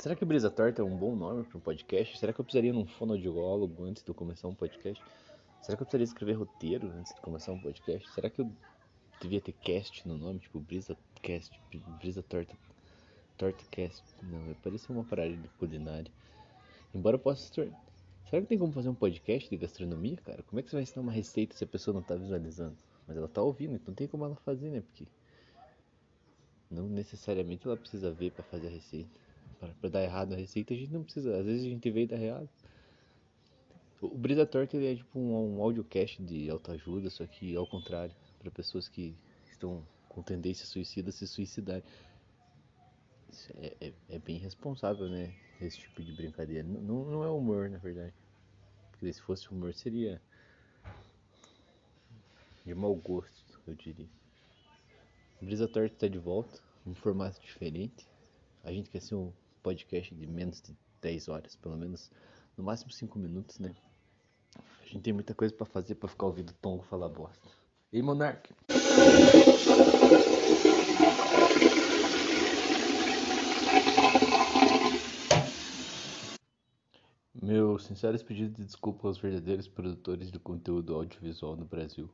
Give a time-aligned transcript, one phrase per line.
[0.00, 2.16] Será que Brisa Torta é um bom nome para um podcast?
[2.18, 4.98] Será que eu precisaria num fonoaudiólogo antes de começar um podcast?
[5.60, 8.10] Será que eu precisaria escrever roteiro antes de começar um podcast?
[8.12, 8.50] Será que eu
[9.20, 10.38] devia ter cast no nome?
[10.38, 11.54] Tipo, Brisa Cast,
[11.98, 12.56] Brisa Torta,
[13.36, 14.02] Torta Cast?
[14.22, 16.10] Não, vai parecer uma parada de culinária.
[16.94, 17.78] Embora eu possa tornar...
[18.30, 20.42] Será que tem como fazer um podcast de gastronomia, cara?
[20.44, 22.78] Como é que você vai ensinar uma receita se a pessoa não tá visualizando?
[23.06, 24.80] Mas ela tá ouvindo, então tem como ela fazer, né?
[24.80, 25.06] Porque
[26.70, 29.10] não necessariamente ela precisa ver para fazer a receita.
[29.60, 31.36] Para dar errado a receita, a gente não precisa.
[31.36, 32.48] Às vezes a gente vê e dá errado.
[34.00, 38.14] O Brisa Torta ele é tipo um, um audiocast de autoajuda, só que ao contrário,
[38.38, 39.14] para pessoas que
[39.50, 41.84] estão com tendência suicida se suicidarem.
[43.56, 45.32] É, é, é, bem responsável, né?
[45.60, 46.66] Esse tipo de brincadeira.
[46.66, 48.14] Não, não é humor, na verdade.
[48.90, 50.20] Porque se fosse humor seria
[52.64, 54.08] de mau gosto, eu diria.
[55.40, 58.06] Brisa Torta está de volta, um formato diferente.
[58.64, 62.10] A gente quer ser um podcast de menos de 10 horas, pelo menos
[62.56, 63.74] no máximo 5 minutos, né?
[64.80, 67.48] A gente tem muita coisa para fazer para ficar ouvindo Tongo falar bosta.
[67.92, 68.52] Ei, Monark!
[77.42, 82.10] Meu sincero pedido de desculpa aos verdadeiros produtores de conteúdo audiovisual no Brasil.